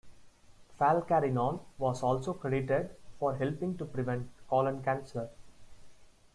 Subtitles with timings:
[0.79, 5.29] Falcarinol was also credited for helping to prevent colon cancer.